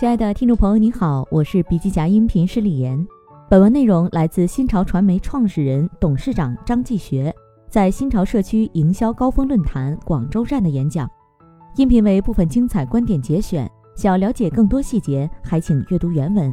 [0.00, 3.06] 亲爱的听众朋友，你好，我是笔记侠音频师李岩。
[3.50, 7.30] 本文内容来自新潮传媒创始人、董事长张继学
[7.68, 11.06] 在新潮社区营销高峰论坛广州站的演讲。
[11.76, 16.50] 音频为部分精彩观点节选，想要了解更多细节，还请阅读原文。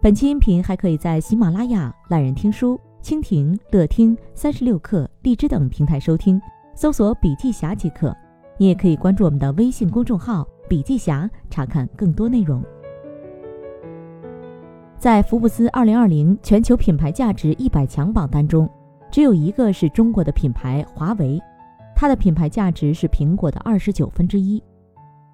[0.00, 6.40] 本期音频还可以在喜马拉雅、懒人听书、蜻蜓、乐听、三十六课、荔枝等平台收听，
[6.74, 8.16] 搜索“笔记侠”即可。
[8.56, 12.64] 你也可以关注我们的微信公众号“笔记侠”，查看更多内容。
[15.06, 18.68] 在福布斯二零二零全球品牌价值一百强榜单中，
[19.08, 21.40] 只有一个是中国的品牌华为，
[21.94, 24.60] 它的品牌价值是苹果的二十九分之一。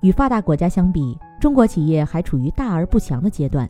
[0.03, 3.67] 与发达国家相比，中国企业还处于大而不强的阶段，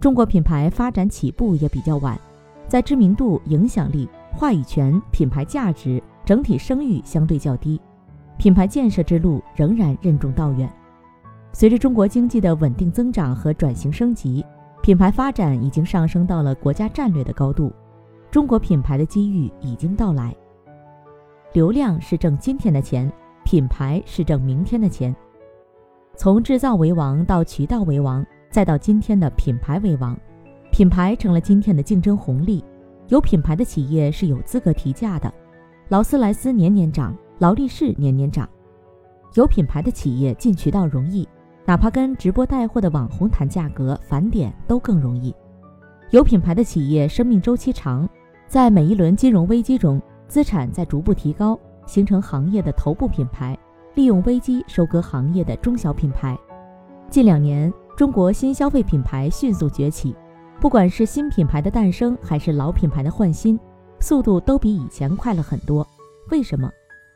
[0.00, 2.18] 中国品牌发展起步也比较晚，
[2.66, 7.78] 在知名度、影响力、话语权、品牌价值、整体声誉相对较低，
[8.38, 10.66] 品牌建设之路仍然任重道远。
[11.52, 14.42] 随着中国经济的稳定增长和转型升级。
[14.82, 17.72] 品牌发展已经上升到了国家战略的高度，
[18.32, 20.34] 中国品牌的机遇已经到来。
[21.52, 23.10] 流量是挣今天的钱，
[23.44, 25.14] 品牌是挣明天的钱。
[26.16, 30.18] 从制造为王到渠道为王，再到今天的品牌为王，
[30.72, 32.64] 品牌成了今天的竞争红利。
[33.06, 35.32] 有品牌的企业是有资格提价的，
[35.90, 38.48] 劳斯莱斯年年涨，劳力士年年涨。
[39.34, 41.28] 有品牌的企业进渠道容易。
[41.64, 45.34] 哪怕跟直播带货的网红谈价格返点都更容易。
[46.10, 48.08] 有品牌的企业生命周期长，
[48.46, 53.56] 在每一轮金融危机中，资产在逐步提高，形成行业的头部品牌，
[53.94, 56.36] 利用危机收割行业的中小品牌。
[57.08, 60.14] 近两年，中国新消费品牌迅速崛起，
[60.60, 63.58] 不管是新品牌的诞生，还是老品牌的换新，
[64.00, 65.86] 速度都比以前快了很多。
[66.30, 66.68] 为什么？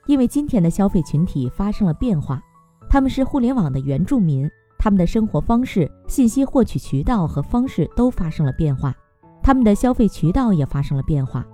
[0.06, 2.40] 因为今天的消费群体发生了变化。
[2.88, 4.48] 他们是互联网的原住民，
[4.78, 8.94] 他们的生活方式、信息获取渠道和方式都发生了变化，
[9.42, 11.44] 他们的消费渠道也发生了变化。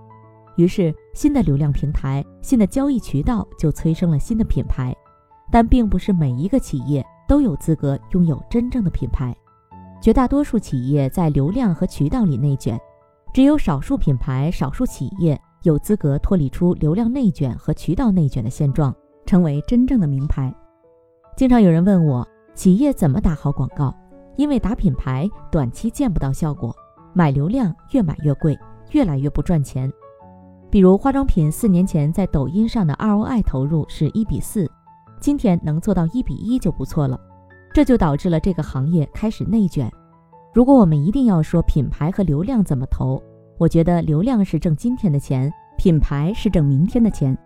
[0.56, 4.94] 于是，新的流量平台、新的交易渠道就催生了新的品牌。
[5.50, 9.36] 但并不是每一个企业都有资格拥有真正的品牌，
[10.00, 12.80] 绝大多数企业在流量和渠道里内卷，
[13.34, 18.94] 只有少数品牌、少数企业有资格脱离出流量内卷和渠道内卷的现状，
[19.26, 20.54] 成为真正的名牌。
[21.34, 23.92] 经常有人问我，企业怎么打好广告？
[24.36, 26.74] 因为打品牌短期见不到效果，
[27.14, 28.56] 买流量越买越贵，
[28.90, 29.90] 越来越不赚钱。
[30.70, 34.70] 比如化妆品四年前在抖音上的 ROI 投入是一比四，
[35.20, 37.18] 今天能做到一比一就不错了。
[37.72, 39.90] 这就导致了这个行业开始内卷。
[40.52, 43.20] 如果我们一定要说品牌和流量怎么投，
[43.56, 47.36] 我觉得流量是挣今天的钱，品牌是挣明天的钱。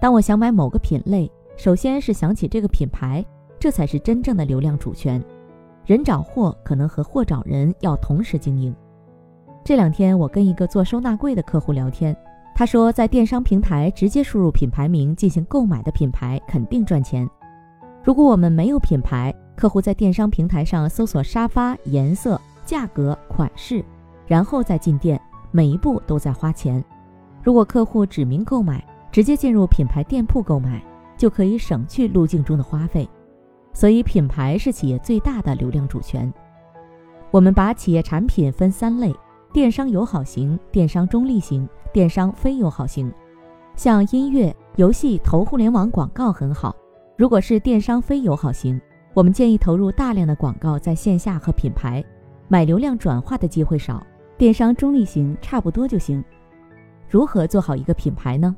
[0.00, 1.28] 当我想买某个品类。
[1.60, 3.22] 首先是想起这个品牌，
[3.58, 5.22] 这才是真正的流量主权。
[5.84, 8.74] 人找货可能和货找人要同时经营。
[9.62, 12.16] 这两天我跟一个做收纳柜的客户聊天，
[12.54, 17.28] 他说在电商平台直接输入品牌名进行购买的品牌肯定赚钱。
[18.02, 23.84] 如果我们没有品牌，客户在电商平台上搜索沙发颜色、价格、款式，
[24.26, 25.20] 然后再进店，
[25.50, 26.82] 每一步都在花钱。
[27.42, 28.82] 如果客户指名购买，
[29.12, 30.82] 直接进入品牌店铺购买。
[31.20, 33.06] 就可以省去路径中的花费，
[33.74, 36.32] 所以品牌是企业最大的流量主权。
[37.30, 39.14] 我们把企业产品分三类：
[39.52, 43.12] 电商友好型、电商中立型、电商非友好型。
[43.76, 46.74] 像音乐、游戏投互联网广告很好。
[47.18, 48.80] 如果是电商非友好型，
[49.12, 52.02] 我们建议投入大量的广告在线下和品牌，
[52.48, 54.02] 买流量转化的机会少。
[54.38, 56.24] 电商中立型差不多就行。
[57.10, 58.56] 如何做好一个品牌呢？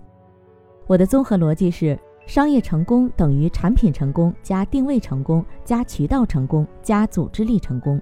[0.87, 1.99] 我的综合逻辑是。
[2.27, 8.01] 商业成功等于产品成功加定位成功加渠道成功加组织力成功。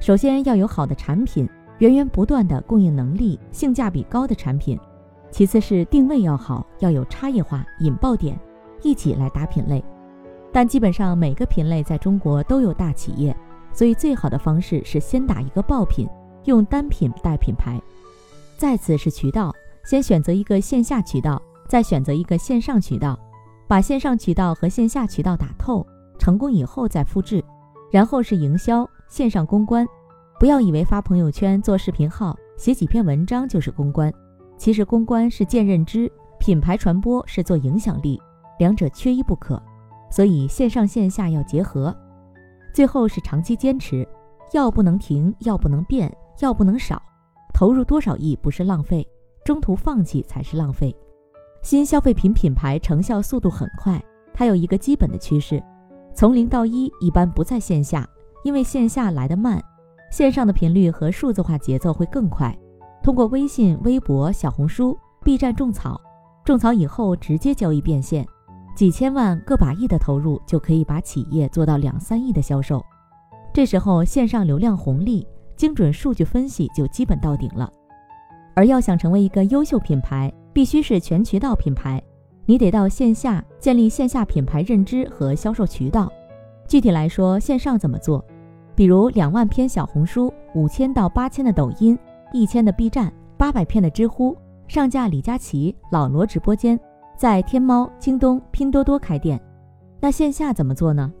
[0.00, 4.78] 首先要有好的产品，源源不断的供应能力，性价比高的产品。
[5.30, 8.38] 其次是定位要好，要有差异化、引爆点，
[8.82, 9.82] 一起来打品类。
[10.52, 13.36] 但基本上每个品类在中国都有大企业，
[13.72, 16.08] 所以最好的方式是先打一个爆品，
[16.44, 17.80] 用单品带品牌。
[18.56, 19.52] 再次是渠道，
[19.84, 21.42] 先选择一个线下渠道。
[21.68, 23.18] 再选择一个线上渠道，
[23.66, 25.86] 把线上渠道和线下渠道打透，
[26.18, 27.42] 成功以后再复制，
[27.90, 29.86] 然后是营销、线上公关。
[30.38, 34.12] 不要以为发朋友圈、做视频号、写几篇文章就是公关，
[34.56, 38.20] 其实公关是建认知，品牌传播是做影响力，
[38.58, 39.60] 两者缺一不可。
[40.10, 41.94] 所以线上线下要结合。
[42.72, 44.06] 最后是长期坚持，
[44.52, 47.02] 要不能停，要不能变，要不能少。
[47.52, 49.06] 投入多少亿不是浪费，
[49.44, 50.94] 中途放弃才是浪费。
[51.64, 53.98] 新消费品品牌成效速度很快，
[54.34, 55.62] 它有一个基本的趋势，
[56.14, 58.06] 从零到一一般不在线下，
[58.44, 59.58] 因为线下来得慢，
[60.10, 62.54] 线上的频率和数字化节奏会更快。
[63.02, 65.98] 通过微信、微博、小红书、B 站种草，
[66.44, 68.26] 种草以后直接交易变现，
[68.76, 72.84] 几千万、个把亿的投入就可以把企业做到两三亿的销售。
[73.54, 75.26] 这时候线上流量红利、
[75.56, 77.72] 精准数据分析就基本到顶了。
[78.54, 82.02] 而要想成为一个优秀品牌，必须是全渠道品牌。
[82.46, 86.10] 你得到线下建立线下品牌认知和销售渠道。
[86.66, 88.24] 具体来说，线上怎么做？
[88.74, 91.98] 比如两万篇小红书，五千到八千的抖音，
[92.32, 94.36] 一千的 B 站，八百片的知乎，
[94.66, 96.78] 上架李佳琦、老罗直播间，
[97.16, 99.40] 在天猫、京东、拼多多开店。
[100.00, 101.12] 那线下怎么做呢？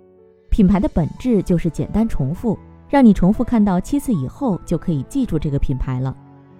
[0.50, 2.58] 品牌的本质就是简单重复，
[2.88, 6.14] 让你重复看到七次以后就可以记住这个品牌了。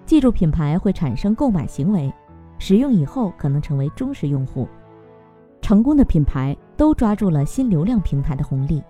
[0.05, 2.11] 记住品牌会产生购买行为，
[2.67, 4.67] 使用以后可能成为忠实用户。
[5.61, 8.81] 成功的品牌都抓住了新流量平台的红利。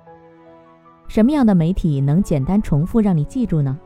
[1.09, 3.77] 什么样的媒体能简单重复让你记住呢？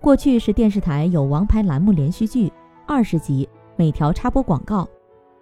[0.00, 2.52] 过去是电视台有王牌栏目连续剧，
[2.84, 4.88] 二十集，每条插播广告。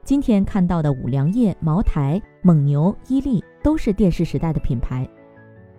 [0.04, 5.08] 今天看到的五粮液、茅台、蒙牛、伊利都是电视时代的品牌。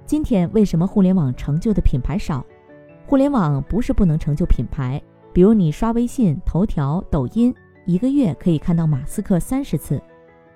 [0.08, 2.44] 今天为什么互联网成就的品牌少？
[3.06, 5.00] 互联网不是不能成就品牌，
[5.32, 7.54] 比如你刷微信、头条、抖音，
[7.88, 10.00] 一个月可以看到马斯克三十次。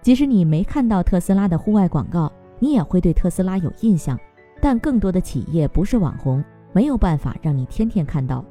[0.01, 2.30] 即使你没看到特斯拉的户外广告，
[2.60, 4.19] 你也会对特斯拉有印象。
[4.60, 6.44] 但更多的企业不是网红，
[6.74, 8.44] 没有办法让你天天看到。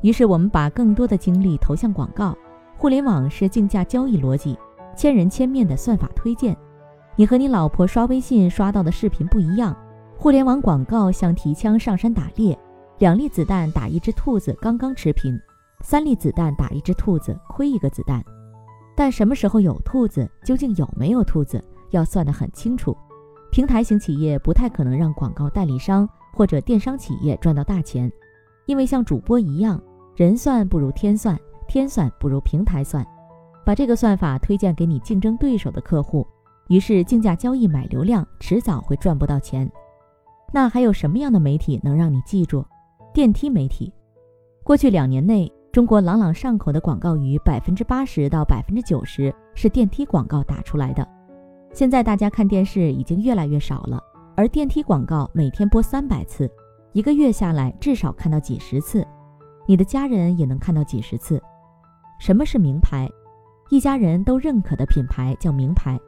[0.00, 2.36] 于是我们把更多的精力投向广告。
[2.76, 4.58] 互联网是竞价交易逻辑，
[4.96, 6.56] 千人千面的算法推荐。
[7.14, 9.76] 你和你老婆刷微信刷到的视频不一样。
[10.18, 12.58] 互联网广告像提枪上山打猎，
[12.98, 15.38] 两粒子弹打一只兔子刚刚持平，
[15.82, 18.24] 三粒子弹打一只兔子亏一个子弹。
[18.94, 22.96] 但什么时候有兔子，究竟有没有兔子，要算得很清楚。
[23.50, 28.10] 平台型企业不太可能让广告代理商或者电商企业赚到大钱，
[28.66, 29.82] 因为像主播一样，
[30.14, 33.06] 人算不如天算，天算不如平台算。
[33.64, 36.26] 把这个算法推荐给你竞争对手的客户，
[36.68, 39.70] 于是竞价交易买流量，迟早会赚不到钱。
[40.52, 42.64] 那还有什么样的媒体能让你记住？
[43.14, 43.92] 电梯媒体，
[44.62, 45.50] 过去两年内。
[45.72, 51.08] 中国朗朗上口的广告语，百分之八十到百分之九十是电梯广告打出来的。
[51.72, 53.98] 现在大家看电视已经越来越少了，
[54.36, 56.46] 而电梯广告每天播三百次，
[56.92, 59.02] 一个月下来至少看到几十次，
[59.66, 61.42] 你的家人也能看到几十次。
[62.20, 63.08] 什么是名牌？
[63.70, 65.98] 一家人都认可的品牌叫名牌。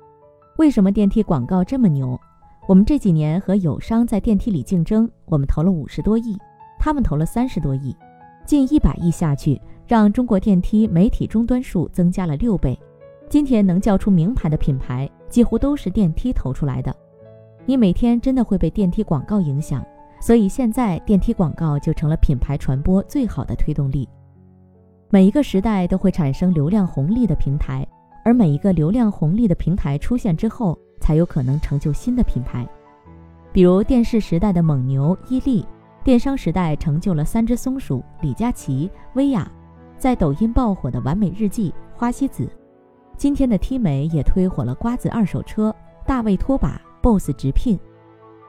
[0.58, 2.20] 为什么电梯广告这么牛？
[2.68, 6.36] 我们这几年和友商在电梯里竞争，我们投了五十多亿，
[6.78, 7.96] 他们投了三十多亿。
[8.44, 12.78] 近一百亿下去，让中国电梯媒体终端数增加了六倍。
[13.28, 16.94] 今天能叫出名牌的品牌，几乎都是电梯投出来的。
[17.64, 19.84] 你每天真的会被电梯广告影响，
[20.20, 24.08] 所以现在电梯广告就成了品牌传播最好的推动力。
[25.08, 27.86] 每一个时代都会产生流量红利的平台，
[28.24, 32.68] 而每一个流量红利的平台出现之后，才有可能成就新的品牌。
[33.52, 35.64] 比如电视时代的蒙牛、伊利。
[36.04, 39.50] 电商时代成就了三只松鼠、李佳琦、薇娅，
[39.96, 42.46] 在抖音爆火的完美日记、花西子，
[43.16, 45.74] 今天的 T 美也推火了瓜子二手车、
[46.04, 47.80] 大卫拖把、BOSS 直聘。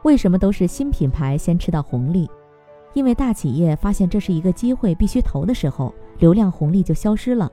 [0.04, 2.30] 为什么都是新品牌先吃到红利？
[2.94, 7.50] 因为大企业发现这是一个机会，必须投的时候，流量红利就消失了。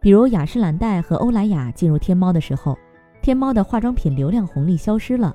[0.00, 2.76] 比如雅诗兰黛和欧莱雅进入天猫的时候，
[3.22, 5.34] 天猫的化妆品流量红利消失了。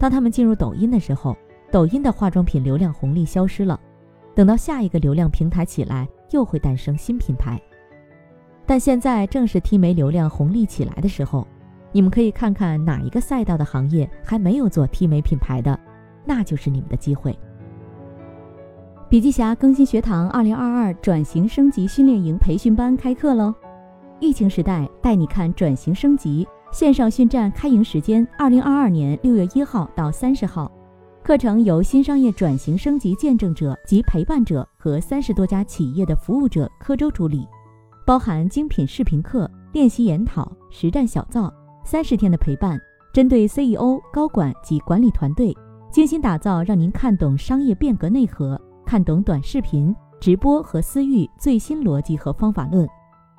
[0.00, 1.36] 当他们进入抖音的时候，
[1.70, 3.78] 抖音的化妆品流量红利消失了，
[4.34, 7.60] 等到下一个流量平台起来，又会诞生新品牌。
[8.64, 11.46] 但现在正是 T 媒流量红利起来的时候，
[11.92, 15.78] 你们可以看看哪一个赛道的行业还没有做 T 媒品牌的，
[16.24, 17.38] 那就是你们的机会。
[19.08, 23.54] 笔记侠更新学堂二零二二转型升级训练营培训班开课喽！
[24.18, 30.72] 疫情时代带你看转型升级线上训战开营时间：二零二二年六月一号到三十号。
[31.26, 37.44] 课程由新商业转型升级见证者及陪伴者和三十多家企业的服务者科周主理，
[38.06, 41.52] 包含精品视频课、练习研讨、实战小灶，
[41.84, 42.80] 三十天的陪伴，
[43.12, 45.52] 针对 CEO、高管及管理团队，
[45.90, 52.88] 精心打造，让您看懂商业变革内核，看懂短视频、直播和私域最新逻辑和方法论。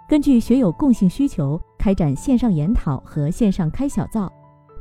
[0.09, 4.29] 根据学友共性需求，开展线上研讨和线上开小灶，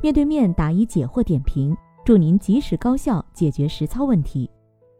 [0.03, 1.73] 面对面答疑解惑点评。
[2.07, 4.49] 祝您及时高效解决实操问题。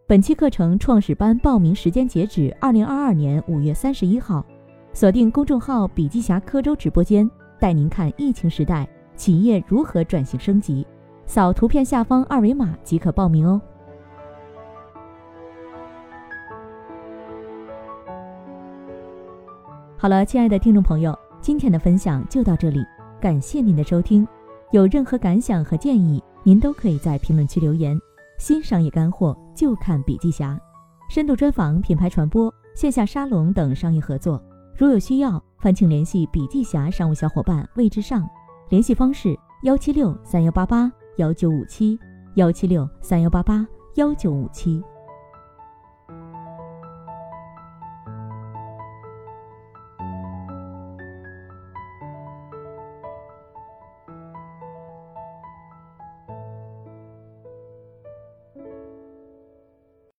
[0.05, 4.45] 本期课程创始班报名时间截止二零二二年五月三十一号
[4.91, 7.25] 锁定公众号笔记侠科州直播间
[7.61, 8.85] 带您看疫情时代
[9.15, 10.85] 企业如何转型升级。
[11.25, 13.61] 扫图片下方二维码即可报名哦。
[19.97, 22.83] 好了亲爱的听众朋友今天的分享就到这里
[23.21, 24.27] 感谢您的收听。
[24.71, 27.99] 有任何感想和建议您都可以在评论区留言。
[28.37, 30.57] 新商业干货就看笔记侠，
[31.09, 34.41] 深度专访、品牌传播、线下沙龙等商业合作，
[34.73, 38.25] 如有需要，烦请联系笔记侠商务小伙伴魏志尚，
[38.69, 41.99] 联系方式：幺七六三幺八八幺九五七，
[42.35, 44.81] 幺七六三幺八八幺九五七。